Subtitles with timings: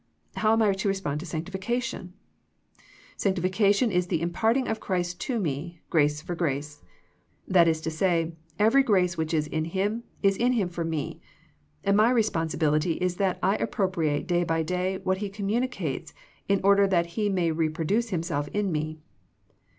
[0.37, 2.13] How am I to respond to sanctifi cation?
[3.17, 6.81] Sanctification is the imparting of Christ to me, grace for grace.
[7.47, 11.21] That is to say, every grace which is in Him, is in Him for me,
[11.83, 16.15] and my responsibility is that I appropriate day by day what He communicates
[16.47, 19.01] in order that He may re produce Himself in me.